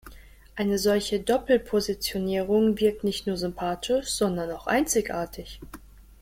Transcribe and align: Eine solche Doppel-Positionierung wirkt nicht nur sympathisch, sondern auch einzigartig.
Eine 0.55 0.79
solche 0.79 1.19
Doppel-Positionierung 1.19 2.79
wirkt 2.79 3.03
nicht 3.03 3.27
nur 3.27 3.37
sympathisch, 3.37 4.07
sondern 4.07 4.49
auch 4.49 4.65
einzigartig. 4.65 5.59